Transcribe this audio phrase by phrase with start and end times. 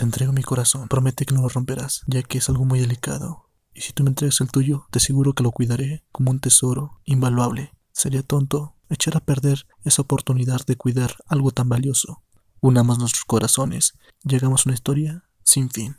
[0.00, 0.88] te entrego mi corazón.
[0.88, 3.50] Promete que no lo romperás, ya que es algo muy delicado.
[3.74, 7.02] Y si tú me entregas el tuyo, te aseguro que lo cuidaré como un tesoro
[7.04, 7.74] invaluable.
[7.92, 12.22] Sería tonto echar a perder esa oportunidad de cuidar algo tan valioso.
[12.62, 13.92] Unamos nuestros corazones,
[14.24, 15.96] llegamos a una historia sin fin.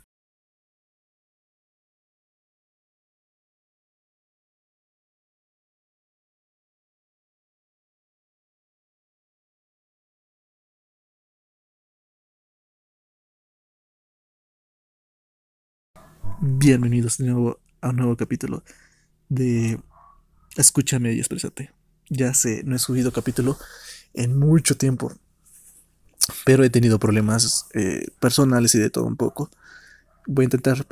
[16.44, 18.64] Bienvenidos de nuevo a un nuevo capítulo
[19.28, 19.78] de
[20.56, 21.70] Escúchame y exprésate.
[22.08, 23.56] Ya sé, no he subido capítulo
[24.12, 25.12] en mucho tiempo,
[26.44, 29.50] pero he tenido problemas eh, personales y de todo un poco.
[30.26, 30.84] Voy a intentar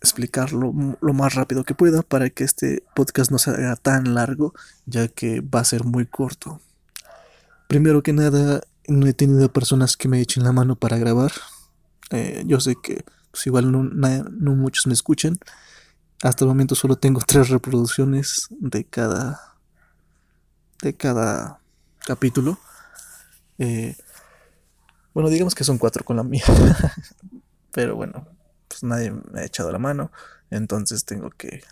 [0.00, 4.54] explicarlo lo más rápido que pueda para que este podcast no sea tan largo,
[4.86, 6.60] ya que va a ser muy corto.
[7.66, 11.32] Primero que nada, no he tenido personas que me echen la mano para grabar.
[12.12, 13.04] Eh, yo sé que
[13.38, 15.38] pues igual no, muchos me escuchan.
[16.24, 19.54] Hasta el momento solo tengo tres reproducciones de cada
[20.82, 21.60] de cada
[22.04, 22.58] capítulo.
[23.58, 23.96] Eh,
[25.14, 26.42] bueno, digamos que son cuatro con la mía.
[27.72, 28.26] Pero bueno,
[28.66, 30.10] pues nadie me ha echado la mano.
[30.50, 31.62] Entonces tengo que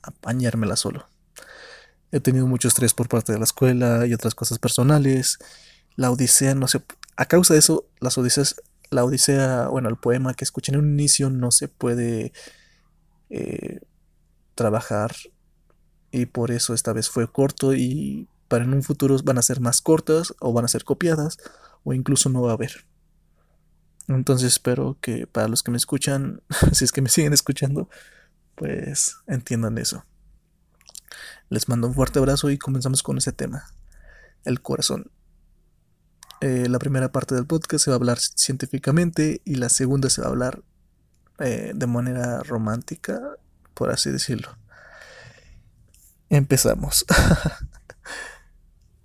[0.00, 1.06] apañármela solo.
[2.10, 5.36] He tenido mucho estrés por parte de la escuela y otras cosas personales.
[5.94, 6.82] La Odisea, no sé.
[7.18, 8.56] A causa de eso, las Odiseas
[8.90, 12.32] la Odisea, bueno, el poema que escuché en un inicio no se puede
[13.30, 13.80] eh,
[14.54, 15.14] trabajar
[16.10, 19.60] y por eso esta vez fue corto y para en un futuro van a ser
[19.60, 21.38] más cortas o van a ser copiadas
[21.84, 22.86] o incluso no va a haber.
[24.08, 27.88] Entonces espero que para los que me escuchan, si es que me siguen escuchando,
[28.54, 30.04] pues entiendan eso.
[31.48, 33.64] Les mando un fuerte abrazo y comenzamos con ese tema,
[34.44, 35.10] el corazón.
[36.40, 40.20] Eh, la primera parte del podcast se va a hablar científicamente y la segunda se
[40.20, 40.62] va a hablar
[41.38, 43.20] eh, de manera romántica,
[43.74, 44.56] por así decirlo.
[46.28, 47.06] Empezamos.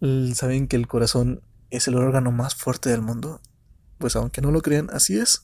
[0.33, 3.41] ¿Saben que el corazón es el órgano más fuerte del mundo?
[3.97, 5.43] Pues aunque no lo crean, así es.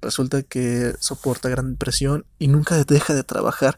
[0.00, 3.76] Resulta que soporta gran presión y nunca deja de trabajar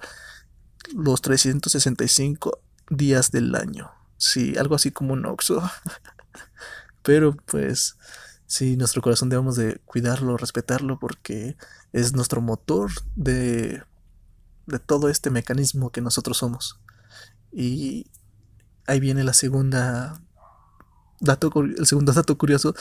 [0.95, 2.61] los 365
[2.91, 3.91] días del año.
[4.19, 5.63] Sí, algo así como un oxo.
[7.03, 7.97] Pero pues
[8.47, 11.57] sí, nuestro corazón debemos de cuidarlo, respetarlo, porque
[11.93, 13.83] es nuestro motor de,
[14.67, 16.79] de todo este mecanismo que nosotros somos.
[17.53, 18.07] Y
[18.87, 20.21] ahí viene la segunda
[21.21, 22.75] dato, el segundo dato curioso,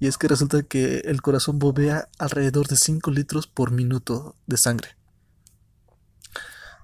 [0.00, 4.56] y es que resulta que el corazón bobea alrededor de 5 litros por minuto de
[4.56, 4.88] sangre.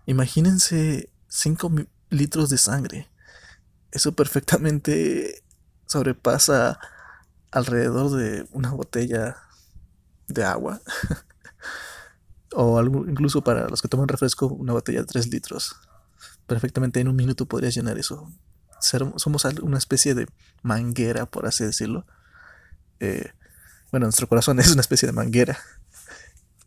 [0.06, 1.72] Imagínense 5
[2.10, 3.08] litros de sangre.
[3.92, 5.42] Eso perfectamente
[5.90, 6.78] sobrepasa
[7.50, 9.36] alrededor de una botella
[10.28, 10.80] de agua.
[12.54, 15.76] o incluso para los que toman refresco, una botella de 3 litros.
[16.46, 18.32] Perfectamente en un minuto podrías llenar eso.
[18.80, 20.26] somos una especie de
[20.62, 22.06] manguera, por así decirlo.
[23.00, 23.32] Eh,
[23.90, 25.58] bueno, nuestro corazón es una especie de manguera.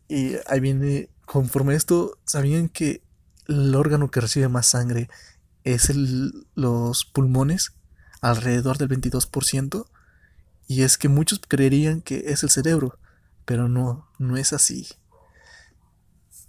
[0.06, 3.02] Y ahí viene, conforme esto, ¿sabían que
[3.48, 5.08] el órgano que recibe más sangre
[5.64, 7.72] es el, los pulmones?
[8.30, 9.86] Alrededor del 22%,
[10.66, 12.98] y es que muchos creerían que es el cerebro,
[13.44, 14.88] pero no, no es así.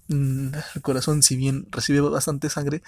[0.07, 2.81] Mm, el corazón, si bien recibe bastante sangre,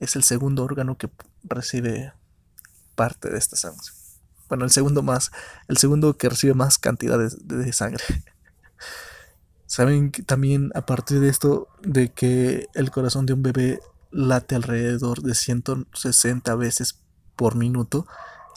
[0.00, 1.08] es el segundo órgano que
[1.44, 2.12] recibe
[2.96, 3.86] parte de esta sangre.
[4.48, 5.30] Bueno, el segundo más,
[5.68, 8.02] el segundo que recibe más cantidad de, sangre.
[9.66, 13.80] Saben que también a partir de esto, de que el corazón de un bebé
[14.10, 17.01] late alrededor de 160 veces
[17.36, 18.06] por minuto,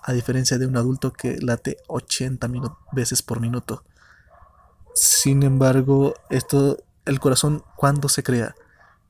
[0.04, 2.48] a diferencia de un adulto que late 80
[2.92, 3.84] veces por minuto.
[4.94, 8.56] Sin embargo, esto, el corazón, ¿cuándo se crea?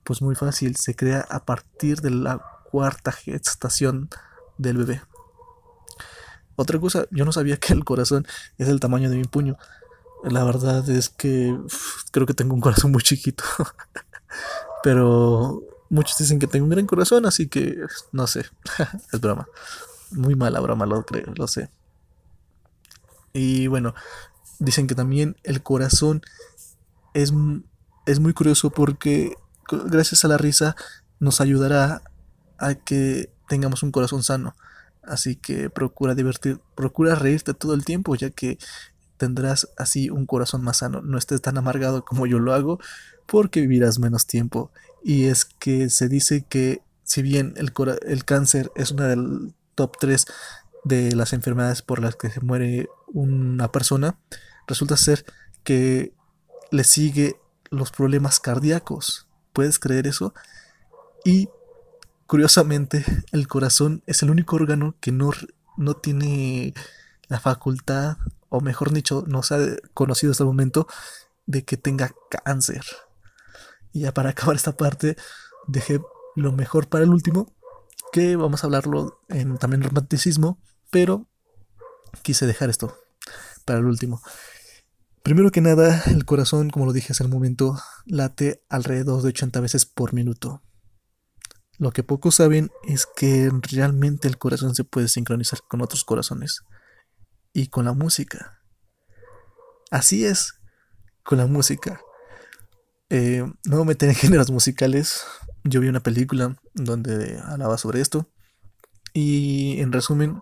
[0.03, 4.09] Pues muy fácil, se crea a partir de la cuarta gestación
[4.57, 5.01] del bebé.
[6.55, 8.25] Otra cosa, yo no sabía que el corazón
[8.57, 9.57] es el tamaño de mi puño.
[10.23, 11.57] La verdad es que
[12.11, 13.43] creo que tengo un corazón muy chiquito.
[14.83, 17.77] Pero muchos dicen que tengo un gran corazón, así que
[18.11, 18.45] no sé,
[19.13, 19.47] es broma.
[20.11, 21.69] Muy mala broma, lo creo, lo sé.
[23.33, 23.93] Y bueno,
[24.59, 26.21] dicen que también el corazón
[27.13, 27.33] es,
[28.05, 29.35] es muy curioso porque
[29.67, 30.75] gracias a la risa
[31.19, 32.01] nos ayudará
[32.57, 34.55] a que tengamos un corazón sano.
[35.03, 38.57] Así que procura divertir, procura reírte todo el tiempo, ya que
[39.17, 41.01] tendrás así un corazón más sano.
[41.01, 42.79] No estés tan amargado como yo lo hago,
[43.25, 44.71] porque vivirás menos tiempo.
[45.03, 47.71] Y es que se dice que si bien el,
[48.07, 50.25] el cáncer es una del, top 3
[50.83, 54.17] de las enfermedades por las que se muere una persona,
[54.67, 55.25] resulta ser
[55.63, 56.13] que
[56.71, 57.39] le sigue
[57.69, 59.27] los problemas cardíacos.
[59.53, 60.33] ¿Puedes creer eso?
[61.23, 61.49] Y
[62.27, 65.31] curiosamente, el corazón es el único órgano que no,
[65.77, 66.73] no tiene
[67.27, 68.17] la facultad,
[68.49, 69.59] o mejor dicho, no se ha
[69.93, 70.87] conocido hasta el momento,
[71.45, 72.83] de que tenga cáncer.
[73.91, 75.17] Y ya para acabar esta parte,
[75.67, 76.01] dejé
[76.35, 77.53] lo mejor para el último,
[78.11, 81.27] que vamos a hablarlo en también romanticismo, pero
[82.21, 82.97] quise dejar esto
[83.65, 84.21] para el último.
[85.23, 89.59] Primero que nada, el corazón, como lo dije hace un momento, late alrededor de 80
[89.59, 90.61] veces por minuto.
[91.77, 96.63] Lo que pocos saben es que realmente el corazón se puede sincronizar con otros corazones
[97.55, 98.59] y con la música.
[99.89, 100.55] Así es,
[101.23, 102.01] con la música.
[103.09, 105.23] Eh, no me meter en géneros musicales.
[105.63, 108.29] Yo vi una película donde hablaba sobre esto.
[109.13, 110.41] Y en resumen,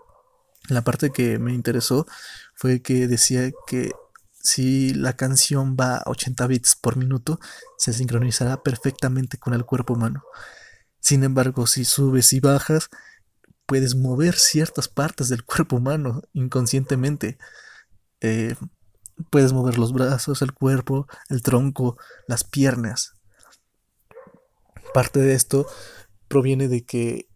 [0.69, 2.07] la parte que me interesó
[2.55, 3.91] fue que decía que
[4.41, 7.39] si la canción va a 80 bits por minuto,
[7.77, 10.23] se sincronizará perfectamente con el cuerpo humano.
[10.99, 12.89] Sin embargo, si subes y bajas,
[13.65, 17.37] puedes mover ciertas partes del cuerpo humano inconscientemente.
[18.21, 18.55] Eh,
[19.29, 23.13] puedes mover los brazos, el cuerpo, el tronco, las piernas.
[24.93, 25.67] Parte de esto
[26.27, 27.27] proviene de que,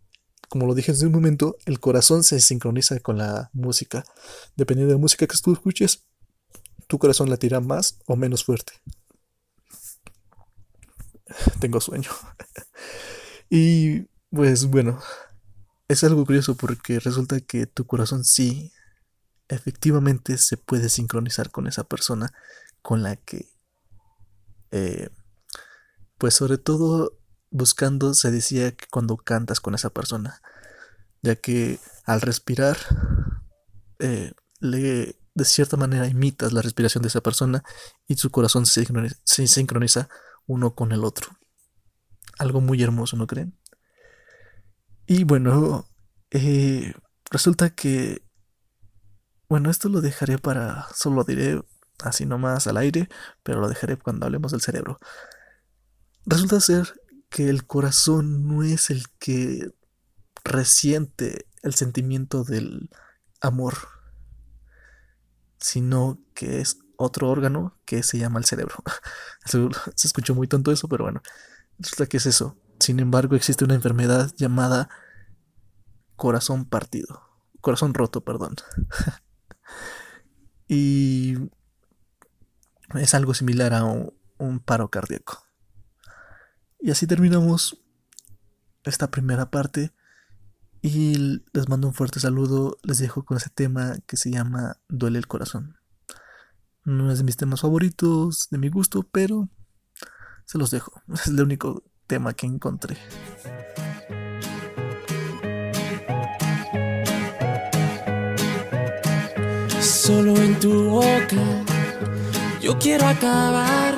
[0.50, 4.04] como lo dije hace un momento, el corazón se sincroniza con la música.
[4.56, 6.06] Dependiendo de la música que tú escuches,
[6.88, 8.74] tu corazón latirá más o menos fuerte.
[11.60, 12.10] Tengo sueño.
[13.50, 15.00] y pues bueno,
[15.88, 18.72] es algo curioso porque resulta que tu corazón sí,
[19.48, 22.34] efectivamente se puede sincronizar con esa persona
[22.82, 23.50] con la que,
[24.72, 25.10] eh,
[26.18, 27.18] pues sobre todo
[27.50, 30.42] buscando se decía que cuando cantas con esa persona,
[31.22, 32.78] ya que al respirar,
[34.00, 37.64] eh, le de cierta manera imitas la respiración de esa persona
[38.08, 40.10] y su corazón se sincroniza,
[40.48, 41.30] uno con el otro.
[42.40, 43.57] Algo muy hermoso, ¿no creen?
[45.08, 45.88] Y bueno,
[46.32, 46.94] eh,
[47.32, 48.22] resulta que...
[49.50, 50.88] Bueno, esto lo dejaré para...
[50.94, 51.62] Solo lo diré
[52.04, 53.10] así nomás al aire,
[53.44, 55.00] pero lo dejaré cuando hablemos del cerebro.
[56.26, 56.94] Resulta ser
[57.30, 59.72] que el corazón no es el que
[60.44, 62.90] resiente el sentimiento del
[63.42, 63.76] amor
[65.60, 68.76] sino que es otro órgano que se llama el cerebro.
[69.46, 71.22] se escuchó muy tonto eso, pero bueno,
[71.78, 72.58] resulta que es eso.
[72.80, 74.90] Sin embargo, existe una enfermedad llamada
[76.16, 77.22] corazón partido,
[77.62, 78.56] corazón roto, perdón.
[80.68, 81.36] y
[82.96, 85.44] es algo similar a un paro cardíaco.
[86.80, 87.82] Y así terminamos
[88.84, 89.94] esta primera parte
[90.82, 95.18] y les mando un fuerte saludo, les dejo con ese tema que se llama Duele
[95.18, 95.78] el corazón.
[96.86, 99.50] No es de mis temas favoritos, de mi gusto, pero
[100.46, 101.02] se los dejo.
[101.14, 102.98] Es el único tema que encontré.
[109.80, 111.36] Solo en tu boca
[112.62, 113.94] yo quiero acabar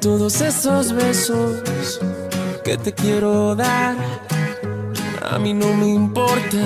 [0.00, 2.00] todos esos besos
[2.64, 3.96] que te quiero dar
[5.30, 6.58] a mí no me importa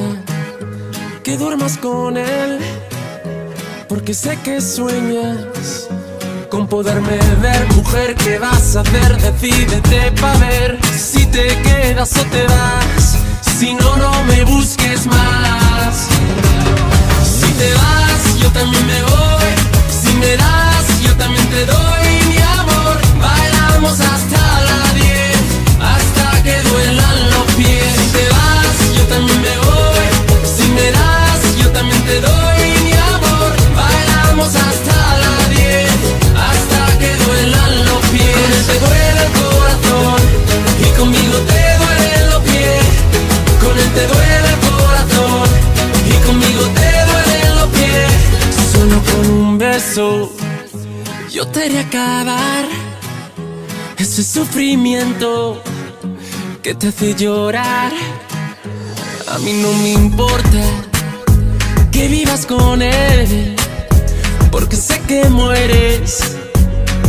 [1.25, 2.59] que duermas con él,
[3.89, 5.89] porque sé que sueñas
[6.53, 7.67] con poderme ver.
[7.77, 9.17] Mujer, ¿qué vas a hacer?
[9.17, 13.17] Decídete pa' ver si te quedas o te vas.
[13.59, 16.09] Si no, no me busques más.
[17.25, 19.51] Si te vas, yo también me voy.
[19.89, 20.62] Si me das,
[51.33, 52.67] yo te haré acabar
[53.97, 55.63] ese sufrimiento
[56.63, 57.91] que te hace llorar.
[59.29, 60.63] A mí no me importa
[61.91, 63.57] que vivas con él,
[64.51, 66.37] porque sé que mueres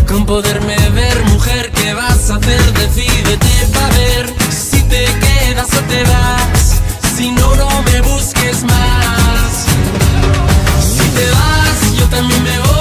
[0.08, 1.70] con poderme ver, mujer.
[1.72, 2.62] ¿Qué vas a hacer?
[2.74, 6.82] Decídete para ver si te quedas o te vas.
[7.18, 9.66] Si no, no me busques más.
[10.96, 12.73] Si te vas, yo también me voy.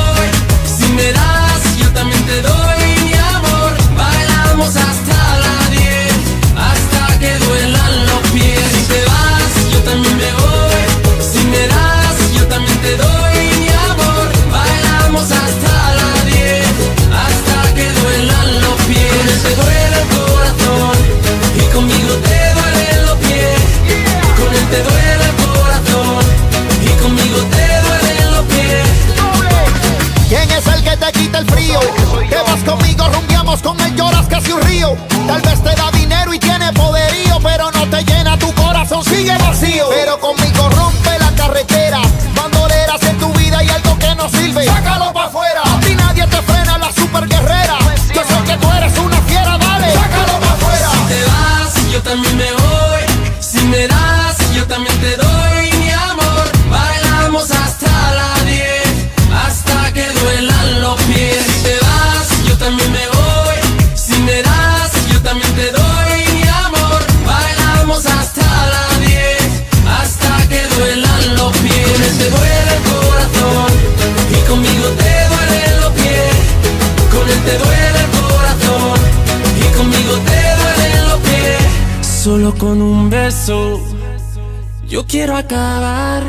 [85.13, 86.23] Quiero acabar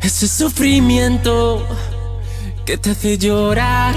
[0.00, 1.62] ese sufrimiento
[2.64, 3.94] que te hace llorar.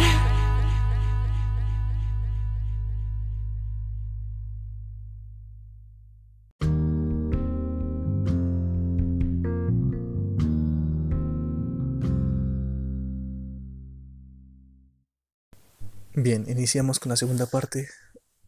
[16.15, 17.87] Bien, iniciamos con la segunda parte.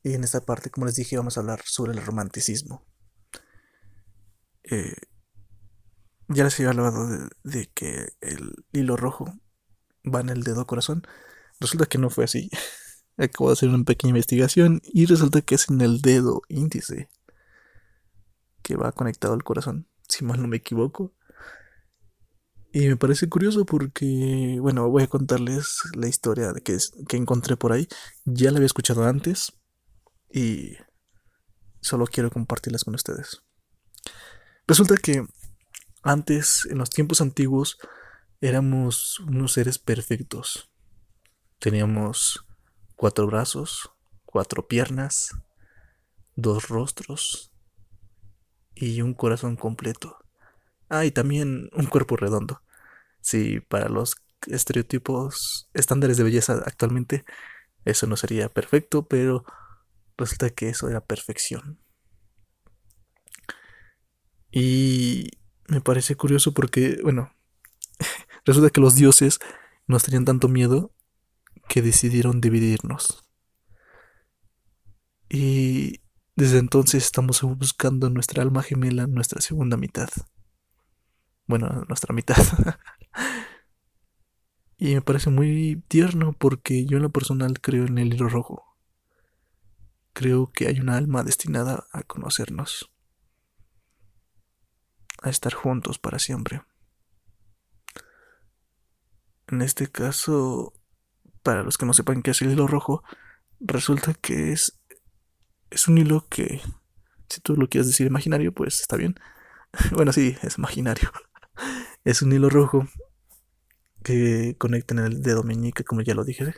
[0.03, 2.83] Y en esta parte, como les dije, vamos a hablar sobre el romanticismo.
[4.69, 4.95] Eh,
[6.27, 7.07] ya les había hablado
[7.43, 9.31] de, que el hilo rojo
[10.03, 11.03] va en el dedo corazón.
[11.59, 12.49] Resulta que no fue así.
[13.17, 17.09] Acabo de hacer una pequeña investigación y resulta que es en el dedo índice
[18.61, 21.13] que va conectado al corazón, si mal no me equivoco.
[22.73, 27.55] Y me parece curioso porque, bueno, voy a contarles la historia de que, que encontré
[27.55, 27.87] por ahí.
[28.25, 29.53] Ya la había escuchado antes
[30.29, 30.73] y
[31.79, 33.44] solo quiero compartirlas con ustedes.
[34.67, 35.23] Resulta que
[36.01, 37.77] antes, en los tiempos antiguos,
[38.41, 40.71] éramos unos seres perfectos.
[41.59, 42.47] Teníamos
[42.95, 43.91] cuatro brazos,
[44.25, 45.35] cuatro piernas,
[46.35, 47.51] dos rostros
[48.73, 50.17] y un corazón completo.
[50.89, 52.63] Ah, y también un cuerpo redondo.
[53.21, 54.15] Sí, para los
[54.47, 57.23] estereotipos estándares de belleza actualmente,
[57.85, 59.45] eso no sería perfecto, pero
[60.17, 61.79] resulta que eso era perfección.
[64.55, 65.31] Y
[65.67, 67.29] me parece curioso porque, bueno,
[68.45, 69.39] resulta que los dioses
[69.85, 70.93] nos tenían tanto miedo
[71.67, 73.25] que decidieron dividirnos.
[75.27, 75.99] Y
[76.37, 80.07] desde entonces estamos buscando nuestra alma gemela, nuestra segunda mitad.
[81.47, 82.37] Bueno, nuestra mitad.
[84.77, 88.63] y me parece muy tierno porque yo en lo personal creo en el hilo rojo.
[90.13, 92.94] Creo que hay una alma destinada a conocernos,
[95.25, 96.61] a estar juntos para siempre.
[99.47, 100.73] En este caso,
[101.43, 103.03] para los que no sepan qué es el hilo rojo,
[103.59, 104.79] resulta que es,
[105.69, 106.61] es un hilo que,
[107.29, 109.15] si tú lo quieres decir imaginario, pues está bien.
[109.91, 111.11] Bueno, sí, es imaginario.
[112.05, 112.87] Es un hilo rojo
[114.03, 116.53] que conecta en el dedo meñique, como ya lo dije.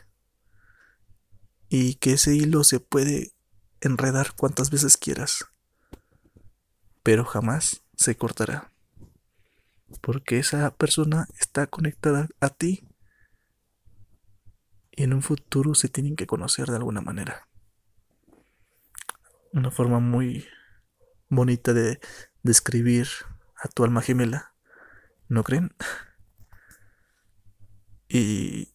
[1.70, 3.32] Y que ese hilo se puede
[3.80, 5.46] enredar cuantas veces quieras.
[7.02, 8.72] Pero jamás se cortará.
[10.00, 12.88] Porque esa persona está conectada a ti.
[14.92, 17.48] Y en un futuro se tienen que conocer de alguna manera.
[19.52, 20.46] Una forma muy
[21.28, 22.00] bonita de
[22.42, 23.08] describir
[23.56, 24.54] a tu alma gemela.
[25.28, 25.74] ¿No creen?
[28.08, 28.72] Y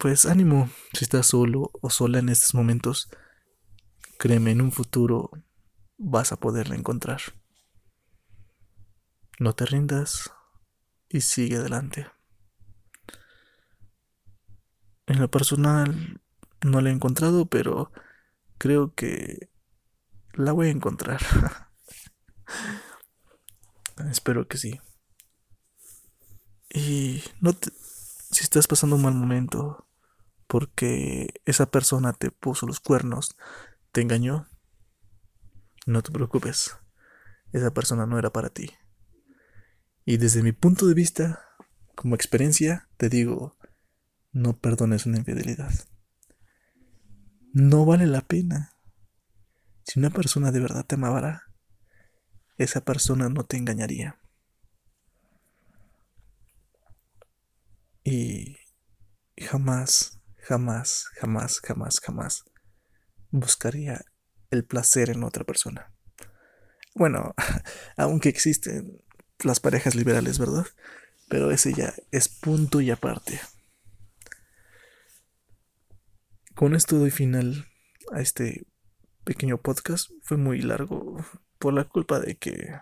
[0.00, 3.10] pues ánimo, si estás solo o sola en estos momentos,
[4.18, 5.30] créeme, en un futuro
[5.98, 7.20] vas a poderla encontrar.
[9.40, 10.30] No te rindas
[11.08, 12.06] y sigue adelante.
[15.06, 16.20] En lo personal
[16.60, 17.90] no la he encontrado, pero
[18.58, 19.48] creo que
[20.34, 21.22] la voy a encontrar.
[24.10, 24.78] Espero que sí.
[26.68, 29.88] Y no te, si estás pasando un mal momento
[30.46, 33.38] porque esa persona te puso los cuernos,
[33.90, 34.48] te engañó,
[35.86, 36.76] no te preocupes.
[37.54, 38.70] Esa persona no era para ti.
[40.04, 41.40] Y desde mi punto de vista,
[41.94, 43.56] como experiencia, te digo,
[44.32, 45.72] no perdones una infidelidad.
[47.52, 48.72] No vale la pena.
[49.84, 51.42] Si una persona de verdad te amara,
[52.58, 54.20] esa persona no te engañaría.
[58.04, 58.56] Y
[59.36, 62.44] jamás, jamás, jamás, jamás, jamás
[63.30, 64.04] buscaría
[64.50, 65.94] el placer en otra persona.
[66.94, 67.34] Bueno,
[67.96, 69.02] aunque existen
[69.44, 70.66] las parejas liberales, ¿verdad?
[71.28, 73.40] Pero ese ya es punto y aparte.
[76.54, 77.66] Con esto doy final
[78.12, 78.66] a este
[79.24, 80.10] pequeño podcast.
[80.22, 81.24] Fue muy largo
[81.58, 82.74] por la culpa de que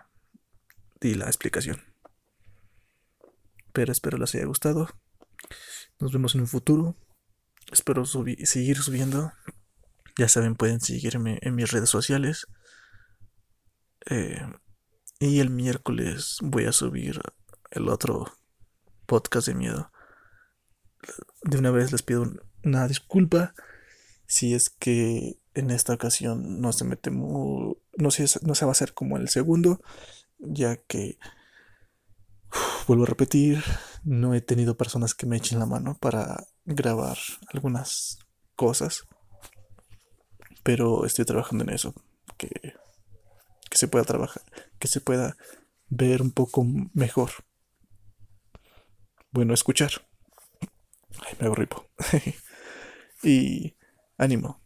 [0.99, 1.81] di la explicación.
[3.71, 4.89] Pero espero les haya gustado.
[5.99, 6.95] Nos vemos en un futuro.
[7.71, 9.31] Espero seguir subiendo.
[10.17, 12.47] Ya saben, pueden seguirme en mis redes sociales.
[14.09, 14.41] Eh,
[15.19, 17.21] y el miércoles voy a subir
[17.71, 18.31] el otro
[19.05, 19.91] podcast de miedo.
[21.43, 22.25] De una vez les pido
[22.63, 23.53] una disculpa
[24.27, 28.71] si es que en esta ocasión no se mete muy, no, se, no se va
[28.71, 29.81] a hacer como el segundo,
[30.37, 31.19] ya que
[32.87, 33.61] vuelvo a repetir,
[34.03, 37.17] no he tenido personas que me echen la mano para grabar
[37.53, 38.19] algunas
[38.55, 39.03] cosas,
[40.63, 41.93] pero estoy trabajando en eso,
[42.37, 42.73] que
[43.69, 44.43] que se pueda trabajar,
[44.79, 45.37] que se pueda
[45.89, 47.31] ver un poco mejor.
[49.31, 49.91] Bueno, escuchar.
[51.25, 51.85] Ay, me hago ripo.
[53.23, 53.75] y
[54.17, 54.61] ánimo.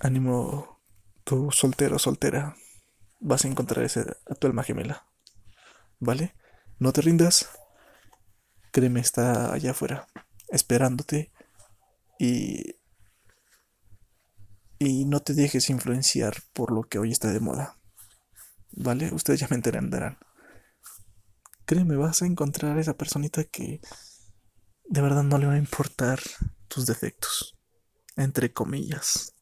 [0.00, 0.80] Ánimo,
[1.24, 2.56] tu soltero, soltera.
[3.20, 5.06] Vas a encontrar ese, a tu alma gemela.
[5.98, 6.34] ¿Vale?
[6.78, 7.48] No te rindas.
[8.70, 10.06] Créeme, está allá afuera,
[10.48, 11.32] esperándote.
[12.18, 12.76] Y.
[14.80, 17.77] Y no te dejes influenciar por lo que hoy está de moda.
[18.72, 19.12] ¿Vale?
[19.12, 20.18] Ustedes ya me entenderán.
[21.64, 23.80] Créeme, vas a encontrar a esa personita que
[24.84, 26.20] de verdad no le va a importar
[26.68, 27.58] tus defectos.
[28.16, 29.34] Entre comillas.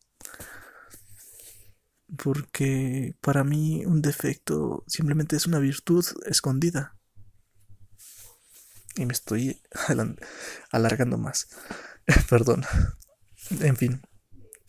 [2.22, 6.96] Porque para mí un defecto simplemente es una virtud escondida.
[8.96, 9.62] Y me estoy
[10.70, 11.48] alargando más.
[12.30, 12.64] Perdón.
[13.60, 14.02] En fin,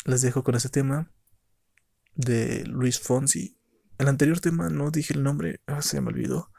[0.06, 1.12] les dejo con ese tema
[2.15, 3.57] de Luis Fonsi
[3.97, 6.51] el anterior tema no dije el nombre, ah, se me olvidó.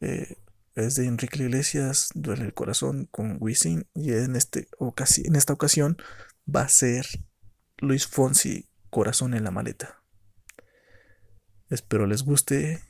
[0.00, 0.36] Eh,
[0.74, 3.86] es de Enrique Iglesias, Duele el Corazón con Wisin.
[3.94, 4.68] Y en, este
[5.24, 5.96] en esta ocasión
[6.52, 7.06] va a ser
[7.78, 10.02] Luis Fonsi, Corazón en la maleta.
[11.70, 12.82] Espero les guste,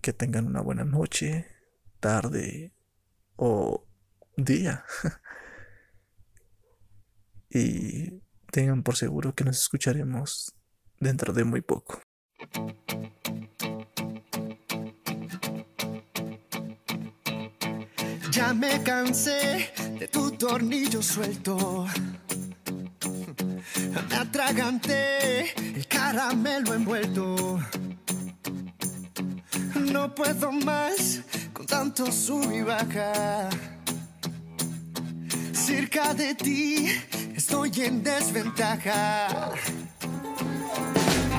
[0.00, 1.46] que tengan una buena noche,
[2.00, 2.72] tarde
[3.36, 3.86] o
[4.36, 4.84] día.
[7.50, 10.54] y tengan por seguro que nos escucharemos
[11.00, 12.00] dentro de muy poco.
[18.30, 21.86] Ya me cansé de tu tornillo suelto.
[24.08, 27.60] Me atraganté el caramelo envuelto.
[29.74, 31.22] No puedo más
[31.52, 33.48] con tanto sub y baja.
[35.52, 36.86] Cerca de ti
[37.34, 39.52] estoy en desventaja.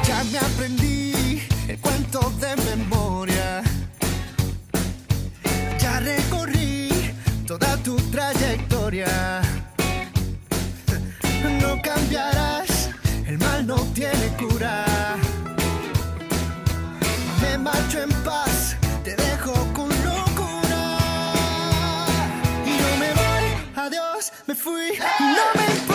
[0.10, 3.62] Ya me aprendí el cuento de memoria.
[5.80, 6.90] Ya recorrí
[7.46, 9.42] toda tu trayectoria.
[11.62, 12.90] No cambiarás,
[13.28, 15.16] el mal no tiene cura.
[17.42, 20.98] Me marcho en paz, te dejo con locura.
[22.66, 23.46] Y no me voy,
[23.76, 25.89] adiós, me fui, no me